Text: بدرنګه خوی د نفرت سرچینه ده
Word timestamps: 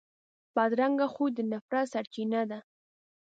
بدرنګه 0.55 1.07
خوی 1.13 1.29
د 1.37 1.39
نفرت 1.51 1.85
سرچینه 1.93 2.41
ده 2.49 2.59